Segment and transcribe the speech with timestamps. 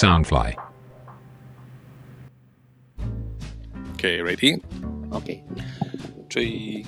[0.00, 0.54] Soundfly.
[3.96, 4.62] Okay, ready?
[5.12, 5.42] Okay.
[6.30, 6.86] Three,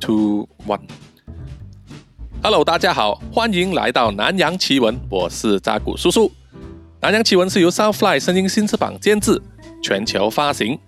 [0.00, 0.88] two, one.
[2.42, 6.32] Hello，大家好，欢迎来到南洋奇闻，我是扎古叔叔。
[7.02, 9.38] 南洋奇闻是由 Soundfly 声音新翅膀监制，
[9.82, 10.80] 全球发行。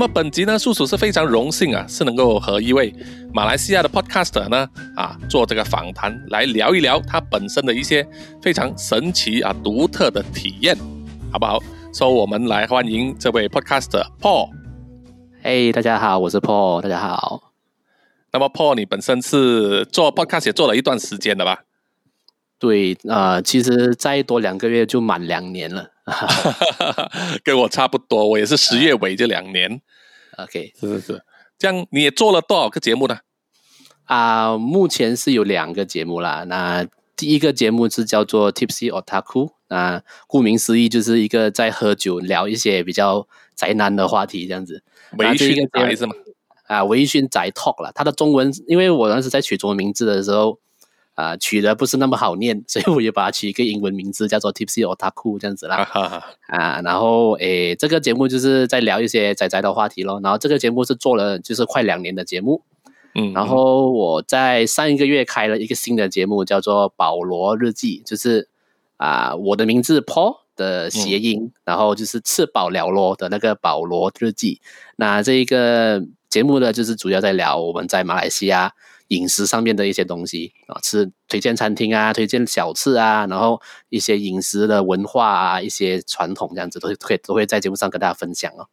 [0.00, 2.94] 那么本集呢，叔叔是非常荣幸啊，是能够和一位
[3.34, 4.64] 马来西亚的 podcaster 呢
[4.94, 8.06] 啊做这个访谈，来聊一聊他本身的一些
[8.40, 10.78] 非常神奇啊独特的体验，
[11.32, 11.58] 好不好？
[11.92, 14.50] 所、以我们来欢迎这位 podcaster Paul。
[15.42, 17.50] 嘿，大家好，我是 Paul，大家好。
[18.32, 21.64] 那么 Paul，你本身是做 podcast 也做了一段时间的吧？
[22.60, 25.90] 对，呃，其实再多两个月就满两年了。
[27.44, 29.80] 跟我差不多，我也是十月尾这两年。
[30.38, 31.22] OK，是是是，
[31.58, 33.18] 这样你也做了多少个节目呢？
[34.04, 36.44] 啊、目前是有两个节目啦。
[36.44, 44.82] 那第一个节目是叫做 Tipsy Otaku，那顾名思义就是一个在喝酒聊一些比较宅男的话题这样子。
[45.18, 46.14] 微醺宅是吗？
[46.68, 50.58] 啊，微醺宅 talk 啦，它的中文，因为我当时在取中文名字的时候，
[51.18, 55.78] 啊、取的不是那么好念， 所以我也把它取一个英文名字，叫做 Tipsy Otaku 这样子啦。
[56.46, 60.20] 啊，然后诶，这个节目就是在聊一些仔仔的话题咯。
[60.22, 62.62] 然后这个节目是做了就是快两年的节目，
[63.16, 68.48] 嗯，然后我在上一个月开了一个新的节目，叫做《保罗日记》，就是
[68.96, 74.60] 啊我的名字 Paul 的谐音，然后就是吃饱了咯的那个保罗日记。
[74.94, 78.72] 那这一个节目呢，就是主要在聊我们在马来西亚
[79.08, 88.68] 饮食上面的一些东西啊，吃推荐餐厅啊，推荐小吃啊，然后一些饮食的文化啊，一些传统这样子都会都会在节目上跟大家分享哦。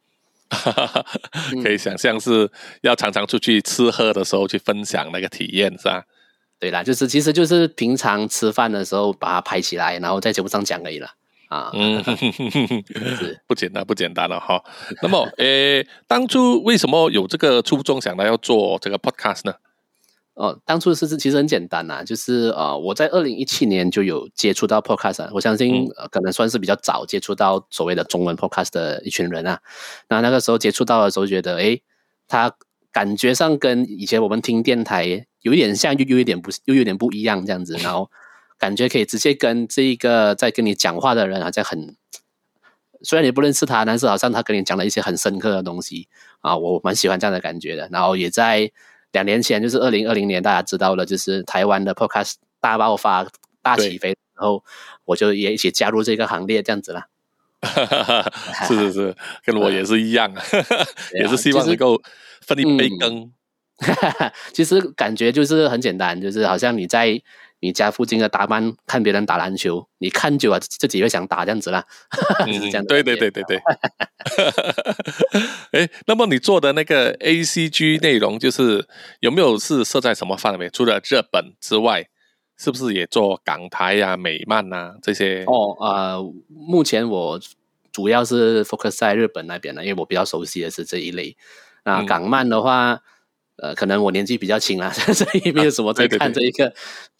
[1.62, 2.50] 可以想象是
[2.82, 6.04] 要常常出去吃喝的时候去分享那个体验，是吧？
[6.58, 11.12] 对啦，就是其实就是平常吃饭的时候把它拍起来，然后在节目上讲而已啦。
[11.48, 12.02] 啊，嗯，
[13.46, 14.62] 不简单，不简单了哈。
[15.02, 19.54] 那么，诶，当初为什么有这个初衷想到要做这个 podcast 呢？
[20.36, 29.60] 哦，当初是是其实很简单呐、就是呃，我在二零一七年就有接触到 podcast，、啊、我相信、可能算是比较早接触到所谓的中文 podcast 的一群人啊。
[30.10, 31.82] 那那个时候接触到的时候，觉得诶，
[32.28, 32.54] 他
[32.92, 38.10] 感觉上跟以前我们听电台有一点像，又又有点不又有点不一样这样子，然后
[38.58, 41.96] 感觉可以直接跟这一个在跟你讲话的人好像很。
[43.02, 46.08] 虽然你不认识他，但是好像他跟你讲了一些很深刻的东西
[46.40, 47.88] 啊，我蛮喜欢这样的感觉的。
[47.92, 48.70] 然后也在
[49.16, 53.26] 两年前，就是二零二零年，大家知道了，就是台湾的 Podcast 大爆发、
[53.62, 54.62] 大起飞，然后
[55.06, 57.06] 我就也一起加入这个行列，这样子啦。
[58.68, 60.30] 是是是，跟我也是一样，
[61.18, 61.98] 也是希望能够
[62.42, 63.32] 分一杯嗯羹。
[64.52, 67.18] 其实感觉就是很简单，就是好像你在
[67.60, 71.84] 你家附近的打班看别人打篮球，你看久了自己会想打这样子啦，
[72.46, 73.60] 就 是这样的对对对对对。
[75.72, 78.86] 哎， 那么你做的那个 A C G 内容，就是
[79.20, 80.68] 有没有是设在什么范围？
[80.70, 82.08] 除了日本之外，
[82.58, 85.44] 是不是也做港台呀、美漫呐、这些？
[85.44, 87.40] 哦，呃，目前我
[87.92, 91.36] 主要是 focus 在日本那边的，因为我比较熟悉的是这一类。
[91.84, 93.00] 那嗯港漫的话，
[93.56, 96.72] 呃，可能我年纪比较轻啦， 所以没有什么在看这一个。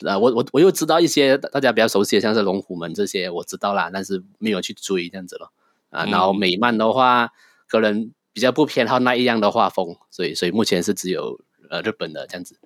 [0.05, 5.53] 呃，我我我又知道一些大家比较熟悉的，像是龙虎门这些，我知道啦，但是没有去追这样子咯。
[5.91, 7.31] 啊，然后嗯美漫的话，
[7.69, 12.59] 个人比较不偏好那一样的画风，所以所以目前是只有呃日本的这样子。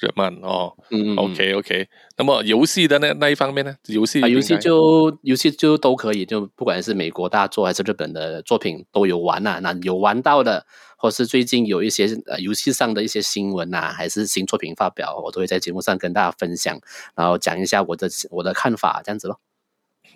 [0.00, 0.72] 日漫哦。
[0.90, 3.74] 嗯 OK OK，那么游戏的那那一方面呢？
[3.86, 10.66] 游戏啊，游戏就游戏就都可以，就不管是美国大作还是日本的作品都有玩呐、那有玩到的，
[10.96, 16.78] 或是最近有一些呃游戏上的一些新闻呐、还是新作品发表，我都会在节目上跟大家分享，
[17.14, 19.38] 然后讲一下我的我的看法，这样子咯。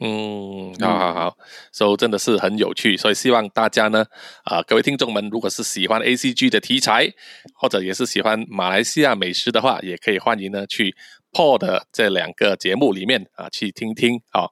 [0.00, 1.36] 嗯，好好好，
[1.70, 4.04] 所以真的是很有趣，所以希望大家呢，
[4.44, 7.12] 啊、各位听众们，如果是喜欢 A C G 的题材，
[7.54, 10.96] 或者也是喜欢马来西亚美食的话，也可以欢迎呢去
[11.32, 14.48] Paul 的这两个节目里面啊去听听啊、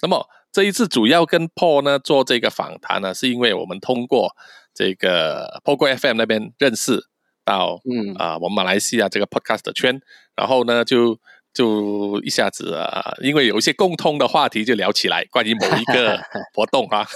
[0.00, 4.30] 那么这一次主要跟 Paul 呢做这个访谈呢，是因为我们通过
[4.72, 7.00] 这个 Pogo FM 那边认识
[7.44, 8.14] 到嗯。
[8.14, 10.00] 啊、我们马来西亚这个 podcast 圈，
[10.36, 11.18] 然后呢就
[11.52, 16.20] 就一下子啊，因为有一些共通的话题就聊起来，关于某一个
[16.54, 17.06] 活动啊，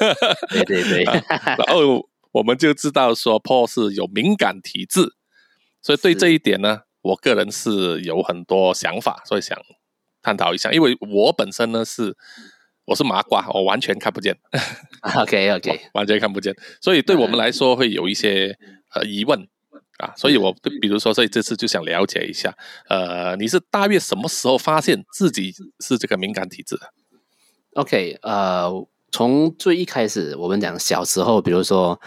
[0.50, 5.02] 对对对，然后我们就知道说 Paul 是有敏感体质，
[5.80, 9.56] 所以对这一点呢，我个人是有很多想法，所以想
[10.22, 12.16] 探讨一下，因为我本身呢是
[12.86, 14.36] 我是麻瓜，我完全看不见，
[15.16, 18.58] OK OK， 完全看不见，所以对我们来说会有一些
[18.94, 19.46] 呃疑问
[19.98, 22.54] 啊，所以我比如说，所以这次就想了解一下，
[22.88, 26.92] 呃，你是大约什么时候发现自己是这个敏感体质的
[27.74, 28.70] ？OK，呃，
[29.10, 32.00] 从最一开始，我们讲小时候，比如说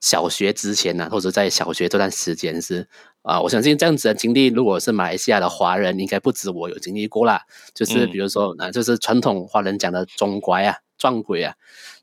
[0.00, 2.88] 小学之前呢、或者在小学这段时间是
[3.22, 7.42] 啊、我相信这样子的经历，如果是马来西亚的华人，应该不止我有经历过啦。
[7.72, 11.54] 就是嗯比如说啊、就是传统华人讲的中拐啊、撞鬼啊，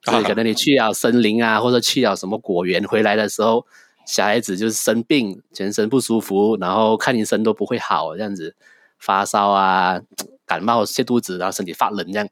[0.04, 3.68] 所以可能你去了森林啊，或者去了什么果园，回来的时候，
[4.10, 8.56] 小孩子就是生病，全身不舒服，然后看医生都不会好，这样子
[8.98, 10.02] 发烧啊、
[10.48, 12.28] 感冒、泻肚子，然后身体发冷这样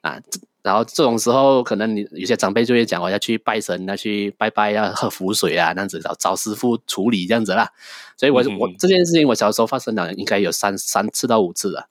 [0.00, 0.18] 啊。
[0.62, 7.70] 然后这种时候，可能你有些长辈就会讲，我要去拜神，要去拜拜，要喝符水啊，这样子找找师傅处理这样子啦。
[8.16, 11.88] 所以我，我嗯这件事情，我小时候发生了，应该有三三次到五次了。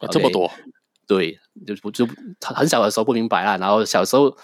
[0.00, 0.50] 啊这么多，
[1.06, 2.08] 对，就不就
[2.42, 4.34] 很小的时候不明白啦，然后小时候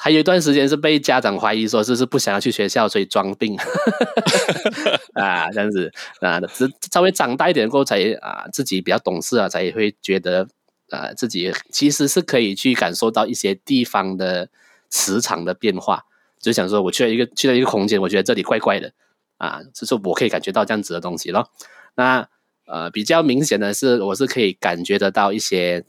[0.00, 3.54] 还有一段时间是被家长怀疑说是是不想要去学校，所以装病
[5.14, 10.48] 啊，这样子啊，只稍微长大一点过后才啊自己比较懂事啊，才会觉得
[10.88, 14.48] 啊自己其实是可以去感受到一些地方的
[14.88, 16.04] 磁场的变化，
[16.40, 18.92] 就想说我去了一个去了一个空间，我觉得这里怪怪的
[19.36, 21.50] 啊，就是我可以感觉到这样子的东西咯。
[21.96, 22.26] 那
[22.66, 25.84] 呃，比较明显的是，我是可以感觉得到一些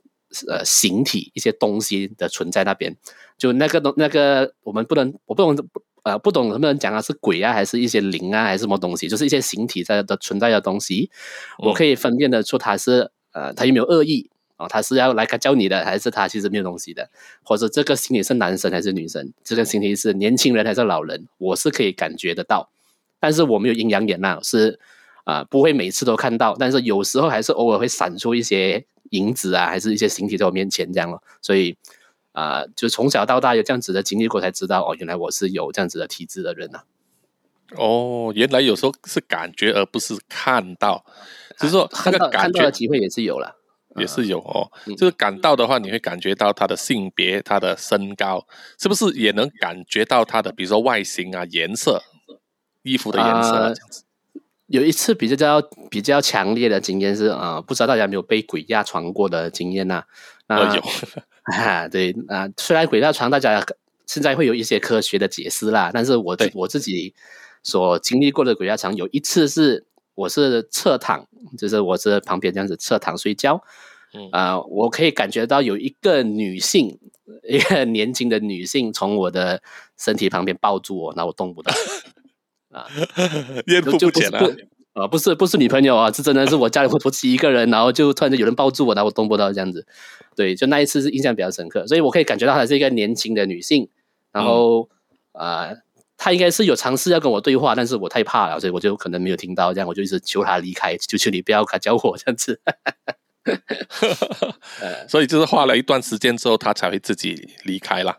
[0.48, 2.96] 呃形体、一些东西的存在那边。
[3.38, 5.68] 就那个东那个，我们不能，我不懂
[6.04, 9.08] 呃不懂能不能讲啊，是鬼啊，还是一些灵啊，还是什么东西？
[9.08, 11.10] 就是一些形体在的存在的东西，
[11.58, 14.68] 我可以分辨得出它是呃，它有没有恶意啊、哦？
[14.70, 17.10] 它是要来教你的，还是它其实没有东西的？
[17.44, 19.34] 或者这个形体是男生还是女生？
[19.44, 21.28] 这个形体是年轻人还是老人？
[21.38, 22.70] 我是可以感觉得到，
[23.20, 24.80] 但是我没有阴阳眼呐，是。
[25.24, 31.24] 啊、呃，不会每次都看到，但是有时候还是偶尔会闪出一些影子啊，还是一些形体在我面前这样咯。
[31.42, 31.78] 所以
[32.34, 36.84] 啊、呃，就从小到大有这样子的经历过，才知道哦，原来我是有这样子的体质的人啊。
[37.78, 41.06] 哦，原来有时候是感觉而不是看到，
[41.58, 43.56] 就是说那个感觉的机会也是有了，
[43.96, 44.70] 也是有哦。
[44.88, 48.46] 嗯、就是感到的话，你会感觉到他的性别、他的身高，
[48.78, 52.04] 是不是也能感觉到他的，比如说外形啊、颜色、
[52.84, 54.04] 衣服的颜色啊，这样子。
[54.72, 60.06] 呃有一次比较比较强烈的经验是啊、呃，不知道大家有没有被鬼压床过的经验呐、啊？
[60.48, 60.82] 那有
[61.44, 63.64] 啊，对啊，虽然鬼压床大家
[64.06, 67.14] 现在会有一些科学的解释啦，但是我我自己
[67.64, 69.86] 所经历过的鬼压床，有一次是
[70.16, 71.28] 我是侧躺，
[71.58, 73.62] 就是我是旁边这样子侧躺睡觉，
[74.14, 76.98] 嗯啊、呃，我可以感觉到有一个女性，
[77.48, 79.62] 一个年轻的女性从我的
[79.98, 81.74] 身体旁边抱住我，然后我动不到。
[82.72, 82.86] 啊，
[83.68, 84.46] 艳福不浅啊！
[84.94, 89.86] 啊，不是不是女朋友啊，是真的是我家里我我自己一个人，然后就突然间有人抱住我，然后我动不到这样子。
[90.36, 93.88] 对，就那一次是印象比较深刻，所以我可以感觉到她是一个年轻的女性，
[94.34, 94.90] 然后
[95.32, 95.78] 啊、嗯呃，
[96.18, 102.60] 她应该是有尝试要跟我对话，但是我太怕了，所以我就可能没有听到，这样我就一直求她离开，求求你不要教我这样子。
[105.08, 108.18] 所以就是花了一段时间之后，她才会自己离开了。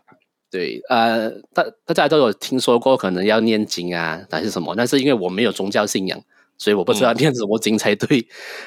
[0.53, 4.75] 对，呃，大大家都有听说过，可能要念经啊，还是什么？
[4.77, 6.21] 但是因为我没有宗教信仰，
[6.59, 8.19] 所以我不知道念什么经才对。
[8.19, 8.25] 嗯、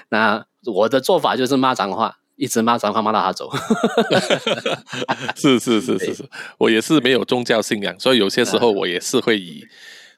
[0.08, 3.48] 那我的做法就是骂脏话，一直骂脏话骂到他走。
[5.36, 6.28] 是是是是是，
[6.58, 9.64] 我也是没有宗教信仰，所以有些时候我也是会以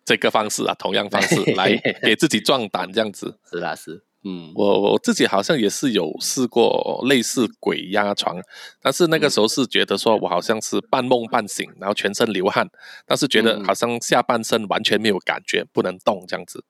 [0.07, 3.39] 这个方式啊，同样方式来 给自己壮胆，这样子。
[3.51, 4.03] 是啦，是。
[4.25, 8.37] 嗯，我我自己好像也是有试过类似鬼压床，
[8.83, 12.69] 但是那个时候是觉得说我好像是半梦半醒，然后全身流汗，
[13.07, 16.65] 但是觉得好像下半身完全没有感觉，不能动这样子。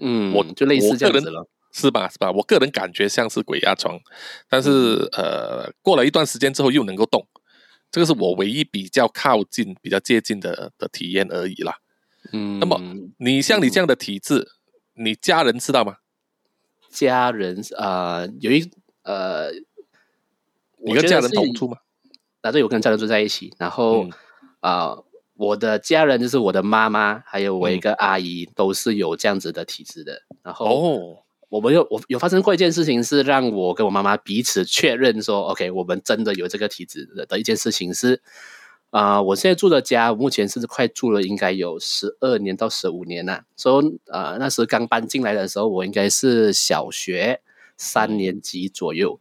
[0.00, 2.08] 嗯，我就类似这样子了，是吧？
[2.08, 2.30] 是吧？
[2.30, 3.98] 我个人感觉像是鬼压床，
[4.48, 7.26] 但是、嗯、呃，过了一段时间之后又能够动，
[7.90, 11.74] 这个是我唯一比较靠近、比较接近的的体验而已啦。
[12.32, 12.80] 嗯，那么
[13.18, 14.46] 你像你这样的体质，
[14.94, 15.96] 嗯、你家人知道吗？
[16.90, 18.70] 家人呃，有一
[19.02, 19.50] 呃，
[20.84, 21.78] 你跟家人同住吗？
[22.40, 23.54] 啊，对，我跟家人住在一起。
[23.58, 24.02] 然后
[24.60, 25.04] 啊、嗯呃，
[25.34, 30.22] 我的家人就是我的妈妈，还有我一个阿姨，嗯、都是有这样子的体质的。
[30.42, 38.22] 然后哦，我们有我有发生过一件事情，是让我跟我妈妈彼此确认说，OK，我们真的有这个体质的的一件事情是。
[38.90, 43.44] 啊、呃，我现在住的家，目前是快住了应该有十二年到十五年了。
[43.56, 47.40] 所以啊，那时刚搬进来的时候，我应该是小学
[47.76, 49.20] 三年级左右。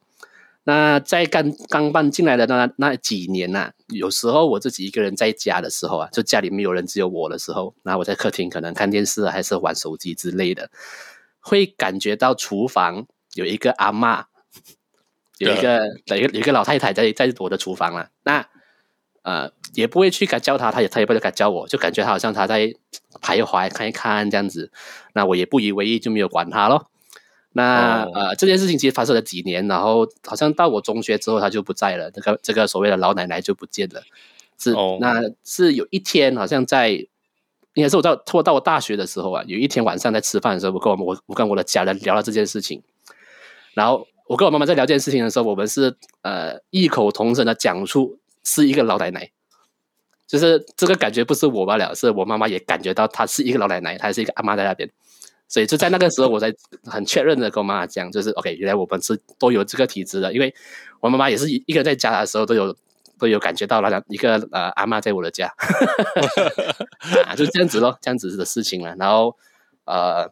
[0.63, 10.69] 那在刚刚搬进来的那那几年呐、啊，有时候我自己一个人在家的时候啊，就家里没有人，只有我的时候，那我在客厅可能看电视还是玩手机之类的，
[11.39, 14.25] 会感觉到厨房有一个阿妈，
[15.38, 18.09] 有一个有一个有一个老太太在在我的厨房了、啊。
[18.24, 18.50] 那
[19.27, 22.74] 呃，也不会去敢叫他，他也他也不会敢叫我，就感觉他好像他在
[23.22, 24.72] 徘徊看一看这样子。
[25.12, 26.88] 那我也不以为意，就没有管他咯。
[27.51, 34.01] 那、哦、呃，这件事情其实发生了几年，然后好像到我中学之后他就不在了，这个这个所谓的老奶奶就不见了。
[34.57, 36.91] 是哦那是有一天好像在，
[37.74, 42.81] 应该是我到拖到我大学的时候啊，有一天晚上在吃饭的时候，我跟我我我跟我的家人聊了这件事情，
[43.74, 48.17] 然后我跟我妈妈在聊这件事情的时候，我们是呃异口同声的讲出
[48.48, 49.30] 是一个老奶奶。
[50.25, 54.92] 就是这个感觉不是我罢了，是我妈妈也感觉到她是一个老奶奶，她是一个阿妈在那边，
[55.48, 60.54] 所以就在那个时候，我才很确认的跟我妈妈讲，就是 OK，原来我们是都有这个体质的，因为
[61.00, 62.75] 我妈妈也是一一个人在家的时候都有
[63.18, 65.48] 都有感觉到了一个呃阿妈在我的家，
[67.25, 68.94] 啊，就这样子咯，这样子的事情了。
[69.00, 69.34] 然后
[69.86, 70.30] 呃，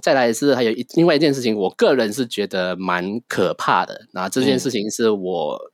[0.00, 4.06] 再来是还有一另外一件事情，我个人是觉得蛮可怕的。
[4.12, 5.70] 那这件事情是我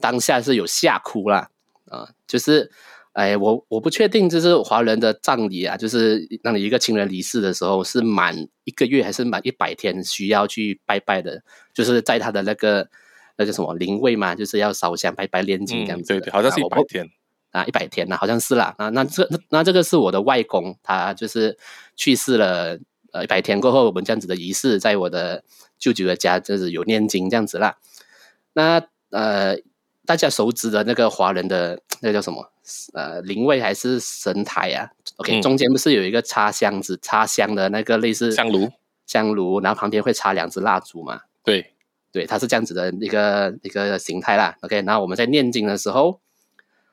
[0.00, 1.50] 当下是有吓哭啦。
[1.88, 2.68] 啊，就是，
[3.12, 11.40] 哎，我我不确定，就是华人的葬礼啊，就是让你一个亲人离世的时候，是满一个月还是满一百天需要去拜拜的，
[11.72, 12.88] 就是在他的那个
[13.36, 17.08] 那个什么灵位嘛，就是要烧香拜拜念经这样子、对对，好像是一百天
[17.52, 18.74] 啊，一百天呐、好像是啦。
[18.78, 21.56] 啊，那这那那这个是我的外公，他就是
[21.94, 22.76] 去世了，
[23.12, 25.44] 呃，一百天过后，我们这样子的仪式，在我的
[25.78, 27.76] 舅舅的家，就是有念经这样子啦。
[28.54, 29.56] 那呃。
[30.06, 32.50] 大家熟知的那个华人的 那个叫什么？
[32.94, 38.70] 呃，灵位还是神台啊？OK，、嗯中间不是有一个插箱子、插香的那个类似香炉，
[39.06, 41.20] 香炉，然后旁边会插两支蜡烛嘛？
[41.44, 41.72] 对，
[42.10, 44.56] 对，它是这样子的一个一个形态啦。
[44.62, 46.20] OK，然后我们在念经的时候，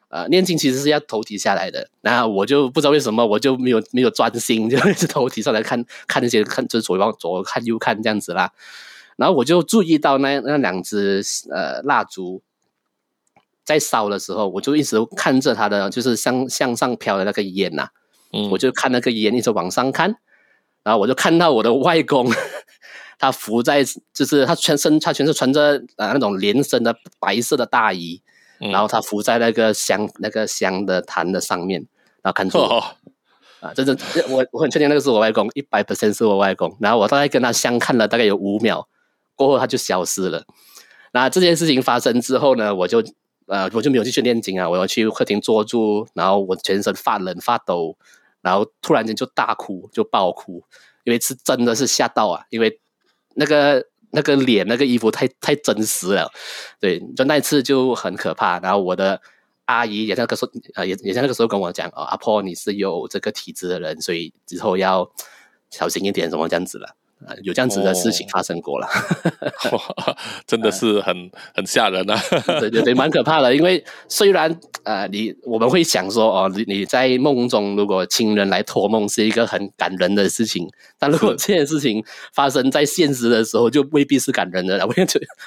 [0.09, 1.89] 呃，念经其实是要头提下来的。
[2.01, 8.51] 那我就不知道为什么，我就没有没有专心， 就一直头提上来看看那些看，就是左往左看右看这样子啦。
[9.15, 12.41] 然后我就注意到那那两只呃蜡烛。
[13.63, 17.87] 在烧的时候，我就一直看着它的，就是向向上飘的那个烟呐、
[18.31, 20.15] 嗯，我就看那个烟一直往上看，
[20.83, 22.29] 然后我就看到我的外公，
[23.17, 28.21] 他伏在，就是他全身他全是穿着呃那种连身的白色的大衣，
[28.59, 28.71] 嗯。
[28.71, 31.85] 然后他伏在那个香那个香的坛的上面，
[32.21, 32.83] 然后看着我、哦，
[33.61, 38.87] 啊，真的我我很确定那个是我外公，一百 percent 是我外公，然后我大概跟他相看了大概有五秒，
[39.35, 40.43] 过后他就消失了。
[41.13, 43.01] 那这件事情发生之后呢，我就
[43.47, 47.97] 呃我就没有继续念经啊，我要去客厅坐住，然后我全身发冷发抖，
[48.41, 50.63] 然后突然间就大哭，就爆哭，
[51.03, 52.79] 因为是真的是吓到啊，因为
[53.35, 56.31] 那个那个脸那个衣服太太真实了，
[56.79, 58.59] 对，就那一次就很可怕。
[58.59, 59.21] 然后我的
[59.65, 65.09] 阿姨也在那个时候呃也也在那个时候跟我讲哦，阿婆你是有这个体质的人，所以之后要
[65.69, 66.95] 小心一点，什么这样子了。
[67.27, 68.87] 啊，有这样子的事情哦发生过了，
[69.71, 70.15] 哇
[70.45, 72.19] 真的是很很吓人啊！
[72.59, 73.55] 对对对，蛮可怕的。
[73.55, 80.67] 因为虽然呃，你我们会想说哦，你你在梦中如果亲人来托梦是一个很感人的事情，
[80.99, 82.03] 但如果这件事情
[82.33, 84.95] 发生在现实的时候，就未必是感人的了， 会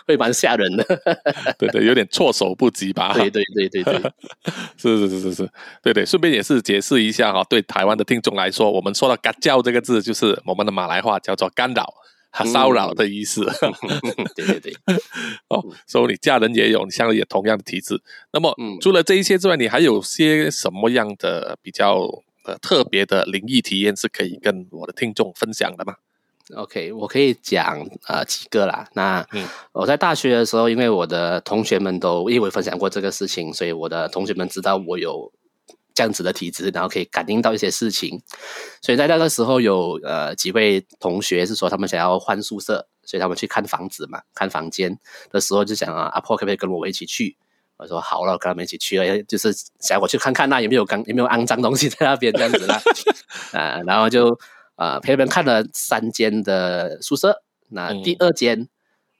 [0.06, 0.84] 会蛮吓人的。
[1.58, 3.12] 对对，有点措手不及吧？
[3.14, 4.12] 对对对对对，
[4.76, 5.50] 是是是是是，
[5.82, 11.94] 对对，顺便也是解释一下哈、对台湾的听众来说，我们说到“嘎叫”这个字，就是我们的马来话叫做干扰、
[12.38, 13.46] 嗯骚扰的意思。
[14.34, 14.76] 对 对对，
[15.48, 17.98] 哦，所以你家人也有，你像也同样的体质。
[18.30, 22.00] 那么、嗯除了这一些之外，你还有些什么样的比较
[22.44, 25.94] 呃特别的灵异体验是可以跟我的听众分享的吗
[26.54, 28.86] ？OK，我可以讲呃几个啦。
[28.92, 35.32] 那嗯我在大学的时候，因为我的同学们都因为我分享过这个事情，所以我的同学们知道我有
[35.96, 38.20] 这样子的体质，然后可以感应到一些事情。
[38.82, 44.98] 所以在那个时候有呃几位同学是说他们想要换宿舍，所以他们去看房子嘛，看房间
[45.30, 47.38] 的时候就想啊，阿婆可不可以跟我一起去？
[47.78, 52.80] 我说好了，我跟他们一起去了，就是想我去看看那有没有刚有没有肮脏东西在那边这样子啦。
[53.58, 54.38] 啊，然后就
[54.76, 58.68] 呃陪他们看了三间的宿舍，那嗯第二间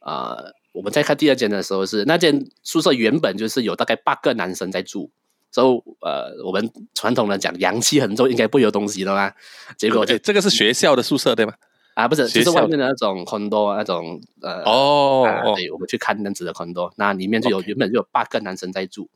[0.00, 5.11] 啊、呃我们在看第二间的时候是那间宿舍原本就是有大概八个男生在住。
[5.56, 9.32] 所以，呃，我们传统的讲阳气很重，应该不会有东西的嘛。
[9.78, 11.54] 结果就对，这个是学校的宿舍对吗？
[11.94, 19.08] 啊，不是，就是外面的那种 condo 那种呃哦对，我们去看那样子的 condo，那里面就有原本就有八个男生在住。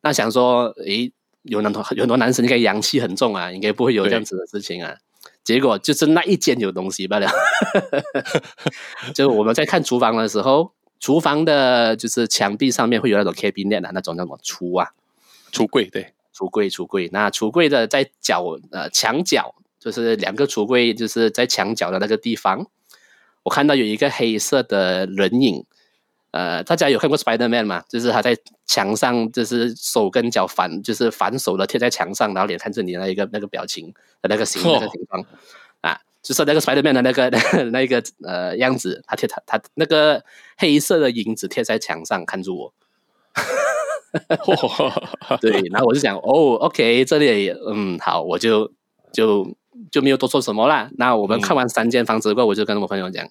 [0.00, 4.96] 那想说，诶，有男同有很多男生应该阳气很重啊，应该不会有这样子的事情啊。
[5.44, 7.30] 结果就是那一间有东西罢了。
[9.14, 14.90] 就我们在看厨房的时候，厨房的就是墙壁上面会有那种 cabinet 啊，那种叫什么橱啊，
[15.52, 17.08] 橱柜对，橱柜，橱柜。
[17.12, 22.66] 那橱柜的在角呃墙角，就是两个橱柜，就是在墙角的那个地方，
[23.44, 25.64] 我看到有一个黑色的人影。
[26.30, 27.84] 呃，大家有看过 Spider Man 吗？
[27.90, 33.92] 就是他在墙上，就是手跟脚反，就是反手的贴在墙上，然后脸看着你那一个那个表情
[34.22, 35.22] 的那个形那个形状
[35.82, 37.28] 啊，就是那个 Spider Man 的那个
[37.68, 40.24] 那个呃样子，他贴他他那个
[40.56, 42.72] 黑色的影子贴在墙上看着我。
[45.40, 48.70] 对，然后我就想，哦，OK，这里嗯好，我就
[49.12, 49.56] 就
[49.90, 50.90] 就没有多说什么啦。
[50.96, 53.26] 那我们看完三间房子过后，我就跟我朋友讲，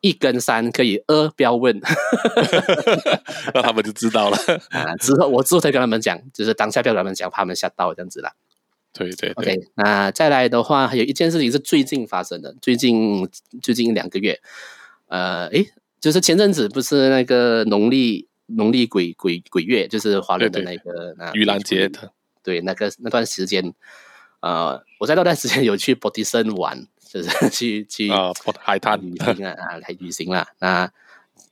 [0.00, 1.80] 一跟三可以，二不要问，
[3.54, 4.36] 那他们就知道了
[4.70, 4.94] 啊。
[4.96, 8.32] 之后我之后再跟他们讲，就是当下不要跟他们讲，怕他们吓到这样子啦。
[8.94, 13.26] 对对，OK，那再来的话，还有一件事情是最近发生的，最近
[13.62, 14.38] 最近两个月，
[15.08, 15.66] 呃，诶，
[15.98, 23.74] 就是前阵子不是那个农历农历鬼鬼鬼月，就是华人的那个那盂兰节的，对，那个那段时间，
[24.40, 30.90] 呃，我在那段时间有去波迪森玩，就是 去去啊海滩旅行啊啊来旅行啦，那。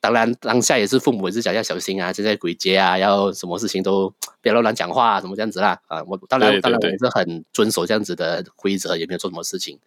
[0.03, 4.09] 当然，当下也是父母也是讲要小心啊，现在鬼节啊，要什么事情都
[4.41, 6.03] 不要乱讲话啊，什么这样子啦啊。
[6.05, 9.79] 我当然当然我也是很遵守这样子的规则，也没有做什么事情。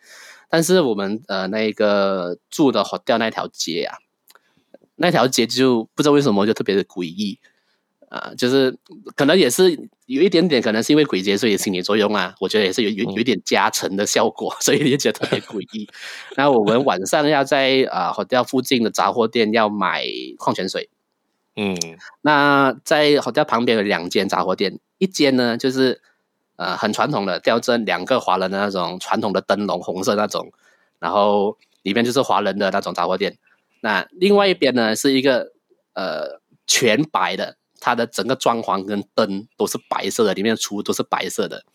[0.50, 3.98] 但是我们呃那个住的掉那条街啊，
[5.04, 7.38] 那条街就不知道为什么就特别的诡异。
[8.10, 8.78] 啊，就是
[9.16, 9.72] 可能也是
[10.06, 15.90] 有一点点，可能是因为鬼节，所以心理作用啊，我觉得也是有有有一点加成的效果， 所以也觉得特别诡异。
[16.38, 20.06] 那我们晚上要在啊火店附近的杂货店要买
[20.38, 20.92] 矿泉水，
[21.56, 21.76] 嗯，
[22.22, 26.00] 那在火店旁边有两间杂货店，一间呢就是
[26.58, 30.54] 呃很传统的吊着两个华人的那种传统的灯笼，红色那种，
[31.00, 33.40] 然后里面就是华人的那种杂货店。
[33.84, 35.52] 那另外一边呢是一个
[35.94, 37.58] 呃全白的。
[37.86, 41.66] 它的整个装潢跟灯都是白色的，里面厨都是白色的。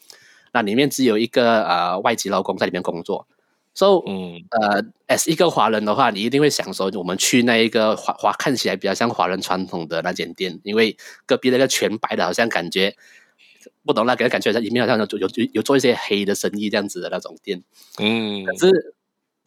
[0.54, 3.28] 那里面只有一个呃外籍劳工在里面工作。
[3.74, 10.96] So，嗯，呃，as 一个华人的话，你一定会想说，我们去那一个华华看起来比较像华人传统的那间店，因为
[11.26, 12.96] 隔壁那个全白的，好像感觉
[13.84, 17.62] 不懂那给人感觉在里面好像有有有做一些黑的生意这样子的那种店。
[17.98, 18.94] 嗯，可是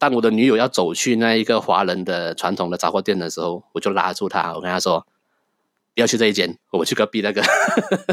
[0.02, 5.06] 当我的女友要走去那一个华人的传统的杂货店的时候，我就拉住她，我跟她说。
[5.94, 7.42] 不要去这一间，我去隔壁那个。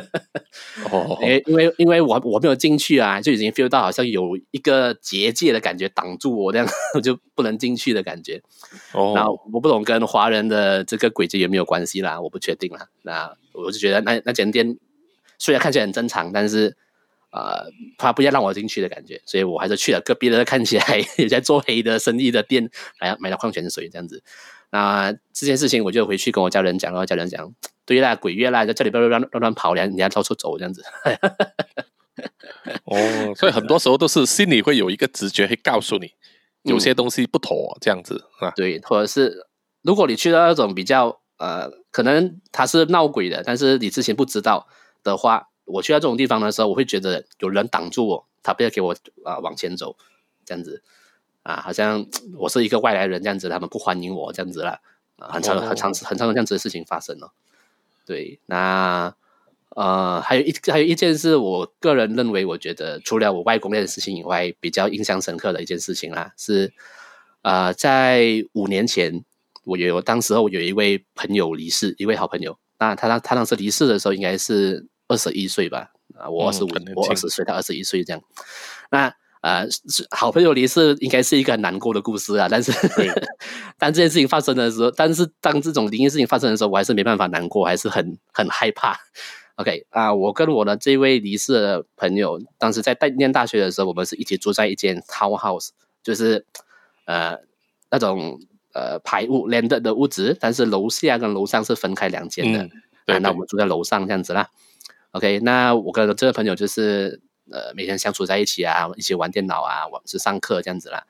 [0.92, 8.42] 哦，因为因为因为我我没有进去啊，就已经 feel 到好像有一个结界的感觉挡住我，这样 我就不能进去的感觉。
[8.92, 12.90] 哦，然后我不懂跟华人的这个轨迹有没有关系啦，我不确定啦。
[13.04, 14.78] 那我就觉得那那间店
[15.38, 16.76] 虽然看起来很正常，但是
[17.32, 24.24] 呃，他不要让我进去的感觉，所以我还是去了隔壁的看起来也在做黑的生意的店，买买了矿泉水这样子。
[24.72, 27.52] 那这件事情，我就回去跟我家人讲，然后家人讲，
[27.86, 30.84] 对啦，鬼月啦，在这里不要乱乱乱跑，你你要到处走这样子。
[32.86, 36.12] 哦， 所以很多时候都是心里会有一个直觉，会告诉你
[36.64, 38.52] 有些东西不妥，这样子啊。
[38.56, 39.48] 对，或者是
[39.82, 44.68] 如果你去到那种比较呃，可能他是闹鬼的，但是你之前不知道
[45.04, 49.96] 的话，我去到这种地方的时候，我会觉得有人挡住我，他不要给我啊往前走，
[50.46, 50.84] 这样子。
[51.44, 52.06] 啊，好像
[52.38, 54.82] 我是一个外来人这样子，他们不欢迎我这样子了，
[55.16, 57.32] 啊，很长很长很长这样子的事情发生了。
[58.06, 59.16] 对，那
[59.70, 66.74] 呃，还有一还有一件事，我个人认为，我觉得除了我外公那件事情以外，比较印象深刻的一件事情啦，是
[67.42, 69.24] 呃，在五年前，
[69.64, 78.24] 我有当时候有一位朋友离世，一位好朋友，那他他他当时离世的时候应该是二十一岁吧，啊，我二十五，我二十岁，他二十一岁这样，
[78.90, 79.14] 那。
[79.42, 82.50] 呃，是好朋友离世，应该是一个很难过的故事啊。
[82.52, 82.74] 但是，
[83.80, 89.00] 当这件事情发生的时候，但是当这种灵异事情发生的时候，我还是没办法难过，还是很很害怕。
[89.56, 95.70] OK 啊，我跟我的这位离世的朋友，当时在大念大学的时候，我们是一起住在一间 townhouse，
[96.04, 96.46] 就是
[97.06, 97.38] 呃
[97.90, 98.42] 那种
[98.74, 102.70] 呃排屋 land 的屋子，但是楼下跟楼上是分开两间的。
[103.06, 104.50] 啊，那我们住在楼上这样子啦。
[105.12, 107.22] OK，那我跟这个朋友就是。
[107.52, 111.08] 呃，每天相处在一起啊，一起玩电脑啊，玩是上课这样子啦。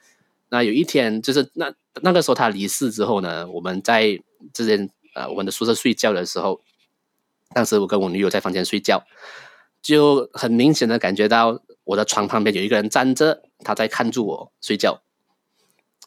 [0.48, 4.18] 那有一天，就是那那个时候他离世之后呢，我们在
[4.54, 6.62] 这间呃我们的宿舍睡觉的时候，
[7.54, 9.04] 当时我跟我女友在房间睡觉，
[9.82, 15.02] 就很明显的感觉到我的床旁边有一个人站着，他在看住我睡觉。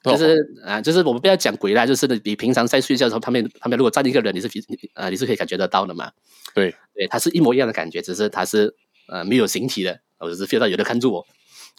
[0.03, 4.49] 就是啊，就是我们不要讲鬼啦，就是你平常在睡觉的时候，旁边旁边如果站一个人，你是
[4.95, 6.11] 呃你是可以感觉得到的嘛。
[6.55, 8.75] 对对，他是一模一样的感觉，只是他是
[9.09, 10.01] 呃没有形体的。
[10.19, 11.27] 我只是 feel 到有人看住我，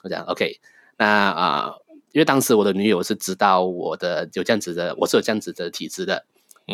[0.04, 0.60] 我讲 OK，
[0.98, 1.74] 那啊，
[2.12, 6.26] 因为当时我的女友是知道我的有这样子的，我是有这样子的体质的，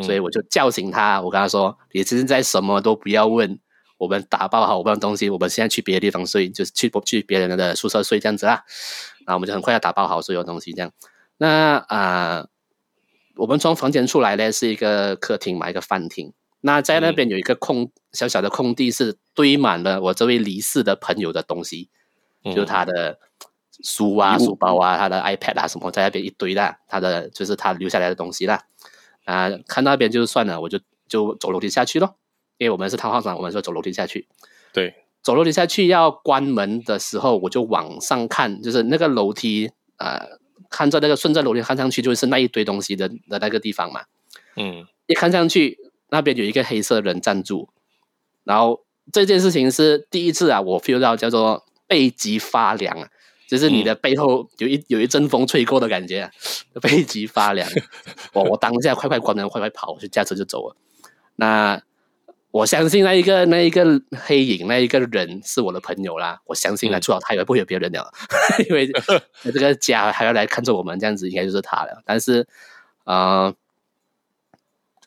[0.03, 3.59] 所以我就叫醒她，我跟她说：“你现在什么都不要问，
[3.97, 8.63] 我们打包好我们的东西，我们现在去别的地方睡，就是去去别人的宿舍睡这样子啦。”
[9.25, 10.91] 然后我们就很快要打包好所有东西，这样。
[11.39, 12.47] 那啊，
[13.35, 16.33] 我们从房间出来呢，是一个客厅嘛，一个饭厅。
[16.61, 21.89] 那在那边有一个空小小的空地，是堆满了我这位离世的朋友的东西，
[22.43, 23.17] 就是他的
[23.81, 28.65] 书啊、书包啊、他的 iPad 啊什么，在那边一堆啦，他的就是他留下来的东西啦。
[29.23, 32.15] 啊，看那边就算了，我就就走楼梯下去咯。
[32.57, 34.27] 因为我们是套号长，我们说走楼梯下去。
[34.73, 40.25] 对，走楼梯下去要关门的时候，我就往上看，就是那个楼梯啊，
[40.69, 44.03] 看着那个顺着楼梯看上去就是那一堆东西的的那个地方嘛。
[44.55, 45.77] 嗯一看上去
[46.09, 47.69] 那边有一个黑色人站住，
[48.43, 53.09] 然后这件事情是第一次啊，我 feel 到叫做背脊发凉啊，
[53.47, 56.31] 就是你的背后有一有一阵风吹过的感觉、啊，
[56.81, 57.67] 背脊发凉。
[58.33, 60.75] 我我当下快快关门，快快跑，我就驾车就走了。
[61.35, 61.81] 那
[62.51, 68.11] 我相信那一个那一个黑影那一个人是我的朋友啦，我相信啦，嗯除了他以外不会有别人了，
[68.67, 68.91] 因为
[69.43, 72.01] 这个家还要来看着我们这样子，应该就是他了。
[72.05, 72.47] 但是，
[73.03, 73.53] 呃，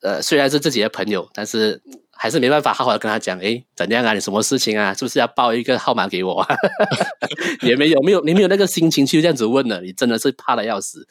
[0.02, 1.82] 呃，虽然是自己的朋友，但是
[2.22, 4.14] 还是没办法好好的跟他讲，诶，怎样啊？
[4.14, 4.94] 你什么事情啊？
[4.94, 6.56] 是不是要报一个号码给我啊？
[7.62, 11.04] 也没有没有，你没有那个心情去这样子问了，你真的是怕的要死。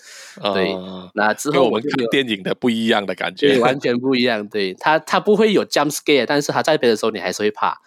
[0.54, 3.60] 对呃那之后我们看电影的不一样的感对，觉。
[3.60, 4.48] 完全不一样。
[4.48, 7.82] 对他，他不会有 jump scare，但是他在那边的时候，你还是会怕。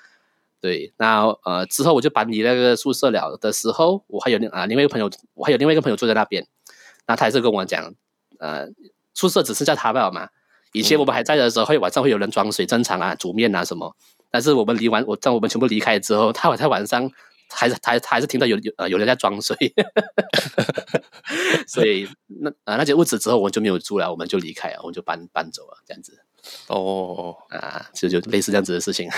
[0.60, 6.46] 对，那呃之后我就搬离那个宿舍了的时候，我还有另啊另外一个朋友，我还有另外一个朋友住在那边，
[7.06, 7.94] 那他也是跟我讲，
[8.38, 8.68] 呃，
[9.14, 10.28] 宿舍只剩下他罢了嘛。
[10.74, 13.96] 以前我们还在的时候，会晚上会有人装水，正常啊，煮面啊什么。
[14.28, 17.08] 但是我们离完，我在我们全部离开之后，他在晚上
[17.48, 19.56] 还是还还是听到有有呃有人在装水，
[21.68, 22.08] 所以
[22.40, 26.18] 那啊、那间屋子之后我们就没有住了，我们就离开了，我们就搬搬走了，这样子
[26.66, 29.08] 哦，啊，就就类似这样子的事情。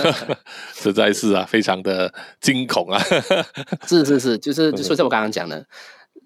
[0.74, 2.98] 实在是啊，非常的惊恐啊。
[3.86, 5.66] 是是是，就是就是像我刚刚讲的，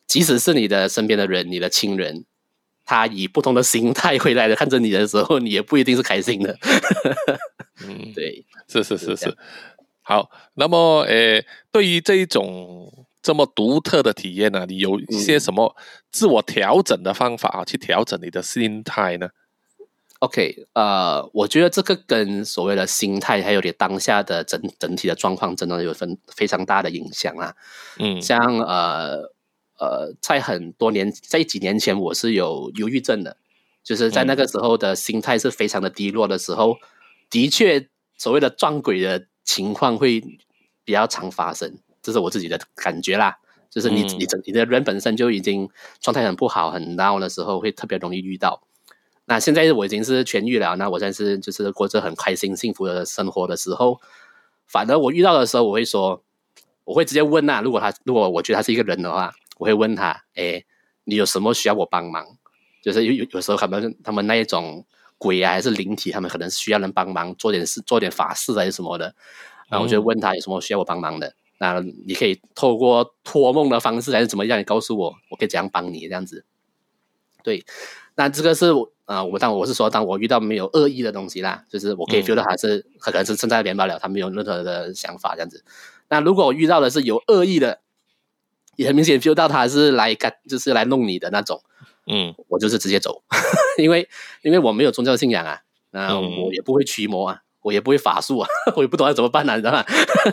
[0.06, 2.24] 即使是你的身边的人，你的亲人，
[2.90, 6.58] 他以不同的心态回来的看着你的时候，你也不一定是开心的。
[7.86, 9.36] 嗯， 对，是是是是。
[10.02, 15.76] 好，那么呃，对于这一种这么独特的体验呢、你有一些什么
[16.10, 19.28] 自我调整的方法啊，去调整你的心态呢
[20.18, 27.54] ？OK，呃，我觉得这个跟所谓的心态，还有你当下的整整体的状况，真的有分非常大的影响啊。
[28.00, 29.32] 嗯像呃
[29.80, 33.38] 呃，在很多年，在几年前，我是有忧郁症的，
[33.82, 36.76] 就是在那个时候的心态是非常的低落的时候，
[37.30, 37.88] 的确
[38.18, 40.20] 所谓的撞鬼的情况会
[40.84, 43.38] 比较常发生，这是我自己的感觉啦。
[43.70, 48.60] 就是你、嗯你整你的人本身就已经状态很不好、很 down 的时候，会特别容易遇到。
[49.26, 54.00] 那现在我已经是痊愈了，那我现在是就是过着很开心、幸福的生活的时候，
[54.66, 56.22] 反而我遇到的时候，我会说，
[56.84, 60.64] 我会直接问呐、如果他如果我觉得他是一个人的话，我会问他，哎，
[61.04, 62.26] 你有什么需要我帮忙？
[62.82, 64.86] 就是有有有时候他们他们那一种
[65.18, 69.14] 鬼啊，还是灵体，他们可能需要人帮忙做点事、做点法事还是什么的，
[69.68, 71.34] 然后我就问他有什么需要我帮忙的。
[71.58, 76.46] 那你可以透过托梦的方式还是怎么样，你告诉我，我可以怎样帮你这样子。
[77.42, 77.62] 对，
[78.14, 85.62] 那这个是我啊、呃我当我是说，当我遇到没有恶意的东西啦，就是我可以嗯 feel 到他是可能是正在连不了，他没有任何的想法这样子。
[86.08, 87.80] 那如果我遇到的是有恶意的，
[88.80, 91.62] 也很明显 feel 到他是来干，就是来弄你的那种，
[92.06, 93.22] 嗯我就是直接走，
[93.76, 94.08] 因为
[94.40, 99.84] 因为我没有宗教信仰啊，那嗯我也不会驱魔啊，我也不会法术啊， 我也不懂要怎么办啊，你知道吗？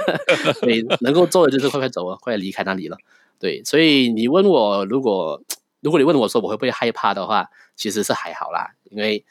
[0.62, 2.98] 所以能够做的就是快快走啊，快点离开那里了。
[3.38, 5.44] 对，所以你问我，如果
[5.82, 9.26] 如果你问我说我会不会害怕的话，其实是还好啦，因为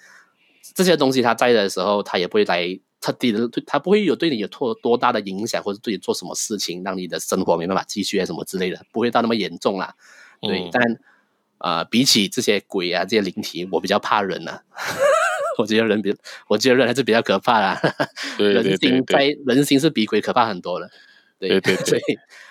[0.74, 9.95] 这些东西他在的时候，他也不会来特地的，他不会有对你有多多大的影响，或者对你做什么事情，让你的生活没办法继续啊什么之类的，不会到那么严重啦。
[10.40, 10.83] 对，嗯但
[11.59, 14.62] 呃，比起这些鬼啊、这些灵体，我比较怕人啊、
[15.59, 16.14] 我觉得人比，
[16.49, 17.81] 我觉得人还是比较可怕啦。
[18.37, 20.90] 对 对人心对对在人心是比鬼可怕很多的。
[21.38, 22.01] 对对对对所以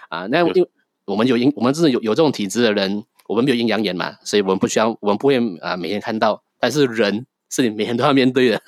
[0.10, 0.70] 啊，那因为
[1.06, 8.62] 我们有阴，我们是有有这种体质的人，我们没有阴阳眼嘛，所以我们不需要，我们不会啊每天看到，但是人是你每天都要面对的。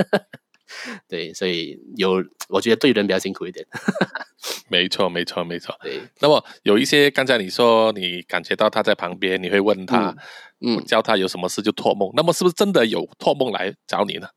[1.07, 3.65] 对，所以有，我觉得对人比较辛苦一点。
[4.69, 5.75] 没错没错没错。
[5.81, 10.15] 对，那么有一些刚才你说你感觉到他在旁边，你会问他，
[10.61, 12.09] 嗯教他有什么事就托梦。
[12.15, 14.27] 那么是不是真的有托梦来找你呢？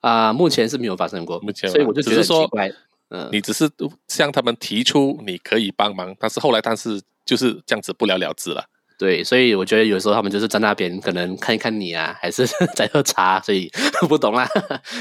[0.00, 2.48] 啊、目前是没有发生过，目前所以我就觉得只是说。
[3.14, 3.70] 嗯，你只是
[4.08, 8.64] 向他们提出你可以帮忙，但是后来但是就是这样子不了了之了。
[9.02, 13.68] 对，所以我觉得有时候他们就是在那边可能看一看你啊，还是 在喝茶，所以
[14.08, 14.48] 不懂啦。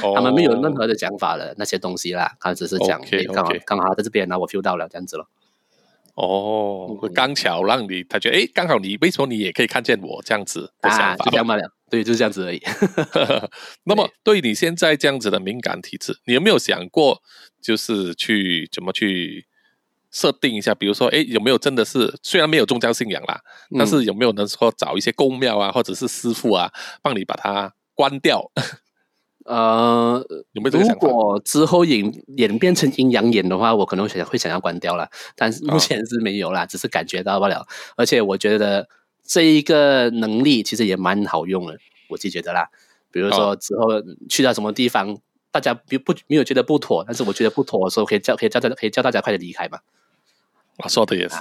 [0.01, 2.99] 哦他们没有任何的讲法了，那些东西啦，他只是讲
[3.31, 5.27] 刚好刚好在这边，然后我 feel 到了这样子咯。
[6.15, 11.61] 哦嗯，刚巧让你他觉得，诶，刚好你为什么你也可以看见我这样子的啊，想法吧就这样罢了。
[11.91, 12.59] 对，就是这样子而已。
[13.85, 17.21] 那么，对你现在这样子的敏感体质，你有没有想过，
[17.61, 19.45] 就是去怎么去
[20.11, 20.75] 设定一下？
[20.75, 23.39] 比如说，哎，有没有真的是虽然没有宗教信仰啦，
[23.77, 26.71] 但是有没有能说找一些公庙啊，或者是师傅啊，
[27.01, 28.51] 帮你把它关掉？
[29.45, 31.07] 呃， 有没有这个想法？
[31.07, 37.65] 果之后演演变成阴阳眼的话，我可能会想会想要关掉了，但是目啊前是没有啦，只是感觉到不了。
[37.95, 38.87] 而且我觉得
[39.25, 41.77] 这一个能力其实也蛮好用的，
[42.09, 42.69] 我自己觉得啦。
[43.11, 43.87] 比如说之后
[44.29, 45.17] 去到什么地方，
[45.51, 49.79] 大家不不没有觉得不妥，但是我觉得不妥的时候，可以叫可以叫大家可以叫大家快点离开嘛。
[50.81, 51.35] 啊，说的也是。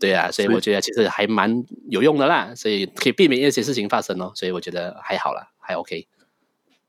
[0.00, 4.32] 对啊，所以我觉得其实还蛮有用的啦，所以可以避免一些事情发生哦。
[4.34, 6.08] 所以我觉得还好啦，还 OK。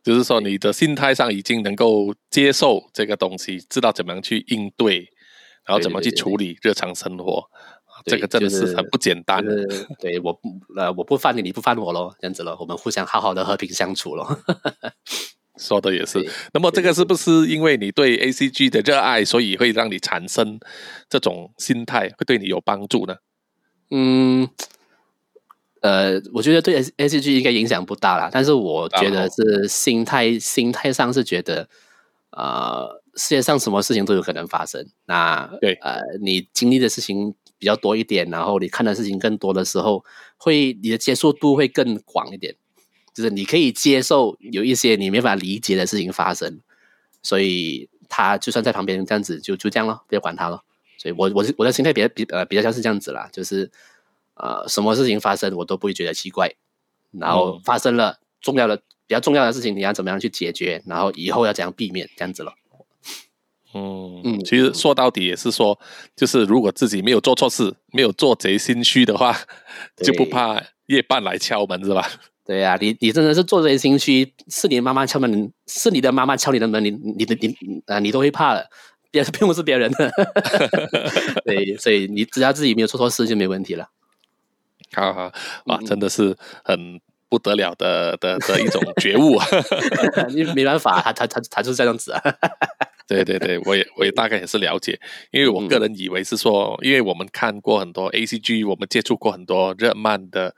[0.03, 5.07] 就是说你的心态上已经能够接受这个东西，知道怎么样去应对，
[5.63, 7.43] 然后怎么去处理日常生活，
[8.05, 9.51] 这个真的是是很不简单就。
[9.51, 14.27] 是对我不呃我不犯你，你不犯我咯，这样子咯，我们互相好好的和平相处咯。
[15.63, 16.19] 说的也是。
[16.53, 20.59] 那么这个是不是因为你对 A C G 的热爱，所以会让你产生
[21.09, 23.15] 这种心态，会对你有帮助呢？
[23.89, 24.49] 嗯，
[25.81, 31.69] 呃，我觉得对 A A C G 应该影响不大啦，但是我觉得是心态心态上是觉得，
[32.31, 34.85] 呃，世界上什么事情都有可能发生。
[35.05, 40.03] 那对呃，你经历的事情比较多一点，然后你看的事情更多的时候，
[40.37, 42.55] 会你的接受度会更广一点，
[43.13, 46.59] 就是你可以接受有一些你没法理解的事情发生，
[47.21, 50.63] 所以他就算在旁边这样子，就就这样咯，不要管他咯。
[50.97, 53.69] 所以我我是我的心态比较比呃比较像是这样子啦，就是
[54.35, 56.49] 呃什么事情发生我都不会觉得奇怪，
[57.11, 62.53] 然后嗯发生了重要的比较重要的事情，你要怎么样去解决，然后以后要怎样避免这样子咯。
[63.75, 65.79] 嗯嗯其实说到底也是说，
[66.15, 69.35] 就是如果自己没有做错事，没有做贼心虚的话，
[69.97, 72.07] 就不怕夜半来敲门，是吧？
[72.45, 78.65] 对呀、你你真的是做贼心虚，是你妈妈敲门，是你的妈妈敲你的门，你你的你啊、你都会怕了，
[79.11, 80.11] 别并不是别人的。
[81.45, 83.89] 对，所以你只要自己没有做错事就没问题了。
[84.93, 85.31] 好好
[85.67, 89.47] 哇，嗯真的是很不得了的的的一种觉悟啊！
[90.29, 92.21] 你没办法，他他他他就是这样子啊。
[93.07, 94.99] 对对对，我也我也大概也是了解，
[95.31, 100.55] 因为我个人以为是说，因为我们看过很多 A C G，我们接触过很多热漫的，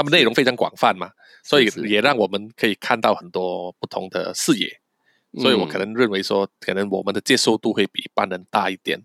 [0.00, 1.10] 他们内容非常广泛嘛，
[1.44, 4.80] 所以也让我们可以看到很多不同的视野，
[5.38, 8.98] 所以我可能认为说，可能我们的接受度会比一般人大一点，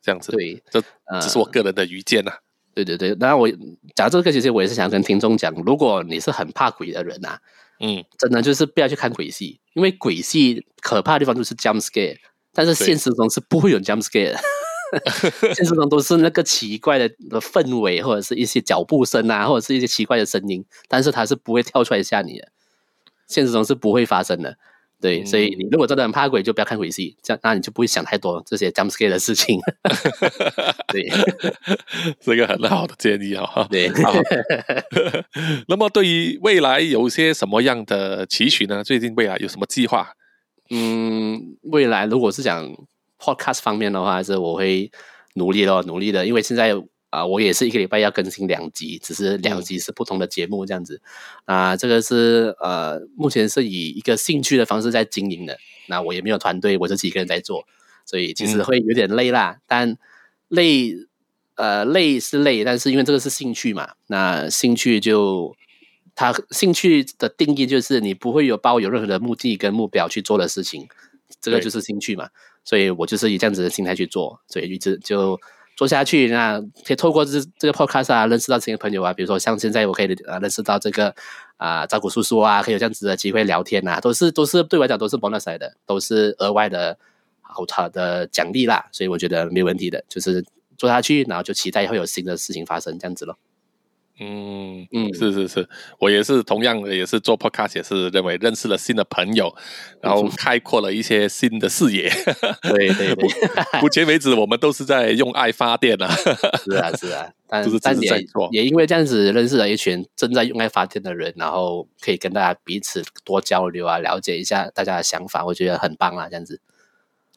[0.00, 0.80] 这样子。，对，这
[1.20, 2.32] 只是我个人的愚见呐、
[2.72, 3.50] 对对对，当然我
[3.96, 7.40] 讲这个，其实我也是想跟听众讲，如果你是很怕鬼的人啊，
[7.80, 12.16] 嗯，真的就是不要去看鬼戏，因为鬼戏可怕的地方就是 jump scare，
[12.52, 12.86] 但是对。
[12.86, 14.40] 现实中是不会有 jump scare 的。
[15.54, 22.48] 现实中都是那个奇怪的的氛围，或者是一些脚步声啊，或者是一些奇怪的声音，但是它是不会跳出来吓你的，
[23.26, 24.56] 现实中是不会发生的。
[25.00, 29.58] 对，所以你如果真的很怕鬼，就不要看鬼戏，这样那你就不会想太多这些 jump scare 的事情。
[30.92, 31.08] 对
[32.20, 33.66] 这个很好的建议啊、哈。
[33.70, 34.12] 对，好，
[35.68, 38.84] 那么对于未来有些什么样的期许呢？
[38.84, 40.12] 最近未来有什么计划？
[40.68, 42.70] 嗯，未来如果是讲
[43.20, 44.90] podcast 方面的话，是我会
[45.34, 46.74] 努力咯，努力的，因为现在
[47.10, 51.02] 啊、我也是一个礼拜要更新两集，只是两集是不同的节目这样子。
[51.44, 55.58] 啊、这个是呃，目前是以一个兴趣的方式在经营的。
[55.88, 57.64] 那我也没有团队，我就自己一个人在做，
[58.06, 59.58] 所以其实嗯会有点累啦。
[59.66, 59.96] 但
[60.48, 60.94] 累，
[61.56, 65.54] 呃，累是累，但是因为这个是兴趣嘛，那兴趣就。
[66.16, 70.86] 它兴趣的定义就是你不会有抱有任何的目的跟目标去做的事情，
[71.40, 72.28] 这个就是兴趣嘛。
[72.70, 75.36] 所以我就是以这样子的心态去做，所以一直就
[75.76, 76.28] 做下去。
[76.28, 81.12] 那可以透过这这个 podcast 啊，认识到新的朋友啊，比如说像现在我可以啊认识到这个
[81.56, 86.96] 啊照顾叔叔啊，可以有这样子的机会聊天啊，都是都是对我来讲都是 bonus 来的，都是额外的
[87.40, 88.88] 好好的奖励啦。
[88.92, 90.44] 所以我觉得没问题的，就是
[90.78, 93.36] 做下去，然后就期待会有新的事情发生这样子咯。
[94.22, 99.50] 嗯嗯是是是，我也是同样的，也是做 podcast，也是认为认识了新的朋友，
[100.02, 102.10] 然后开阔了一些新的视野。
[102.62, 103.28] 对对对，
[103.80, 106.06] 目前为止，我们都是在用爱发电啊。
[106.62, 108.10] 是啊是啊，但是但也
[108.52, 116.60] 也因为这样子认识了一群正在用爱发电的人，然后可以跟大家彼此多交流啊，了解一下大家的想法，我觉得很棒啊，这样子。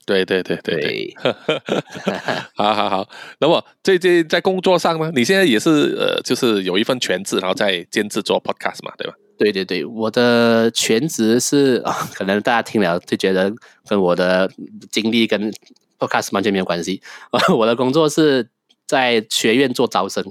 [0.05, 1.15] 对对对对
[2.55, 3.09] 好好好。
[3.39, 9.13] 那么最近在工作上呢，你现在也是呃，就是有一份全职，然后在兼职做 podcast 嘛，对吧？
[9.37, 13.51] 对对对，我的全职是啊， 可能大家听了就觉得
[13.87, 14.49] 跟我的
[14.91, 15.51] 经历跟
[15.99, 17.01] podcast 完全没有关系。
[17.57, 18.47] 我的工作是
[18.85, 20.23] 在学院做招生，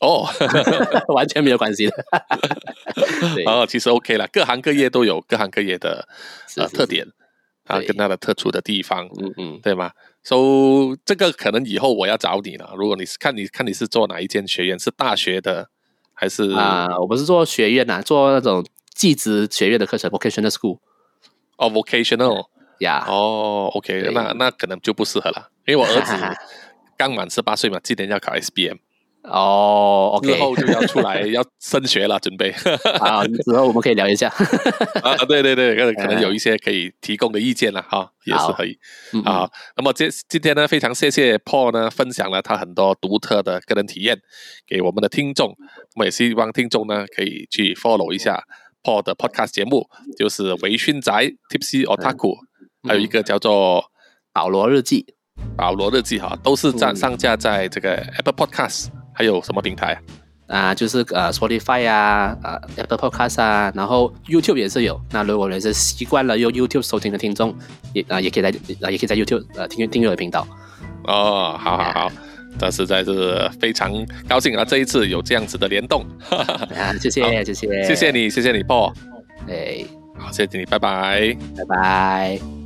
[0.00, 0.28] 哦，
[1.08, 1.92] 完全没有关系的。
[3.46, 6.06] 哦，其实 OK 了，各行各业都有各行各业的
[6.56, 7.06] 呃特点
[7.66, 9.90] 啊，对跟它的特殊的地方，嗯嗯，对吗？
[10.22, 10.38] 所、
[10.94, 12.72] 以这个可能以后我要找你了。
[12.76, 15.68] 如果你是看你看你是做哪一间学院，是大学的
[16.14, 20.78] 还是啊、我不是做学院呐、做那种技职学院的课程 （vocational school）。
[21.58, 22.46] 哦，vocational，
[22.80, 26.12] 呀，哦，OK，那那可能就不适合了，因为我儿子
[26.96, 28.78] 刚满十八岁嘛，今年要考 SBM，
[29.24, 32.50] 哦之后就要出来要升学了，准备。
[33.00, 34.28] 啊，之后我们可以聊一下。
[35.02, 38.78] 啊，对对对，可可能有一些可以提供的意见了哈，也是可以
[39.12, 39.50] 嗯啊。
[39.76, 44.18] 那么这今天呢，非常谢谢 Paul 呢分享了他很多独特的个人体验
[44.66, 45.54] 给我们的听众。
[45.94, 48.44] 那么也希望听众呢可以去 follow 一下
[48.82, 52.36] Paul 的 podcast 节目，就是微醺宅 Tipsy Otaku，、
[52.86, 53.86] 还有一个叫做
[54.32, 55.06] 保罗日记，
[55.56, 59.98] 保罗日记哈，都是在嗯上架在这个 Apple Podcast，还有什么平台
[60.46, 60.58] 啊？
[60.68, 65.00] 啊，就是呃 Spotify 啊，啊 Apple Podcast 啊，然后 YouTube 也是有。
[65.10, 67.54] 那如果你是习惯了用 YouTube 收听的听众，
[67.94, 68.50] 也啊也可以在
[68.82, 70.46] 啊也可以在 YouTube 呃订阅订阅我的频道。
[71.04, 72.12] 哦，好好好，
[72.58, 73.90] 这实在是非常
[74.28, 74.64] 高兴啊！
[74.64, 78.92] 这一次有这样子的联动， 啊，谢谢好谢谢谢谢你，谢谢你，Paul，
[79.48, 79.84] 哎，
[80.18, 81.36] 好，谢谢你，拜拜。
[81.56, 82.63] 拜拜。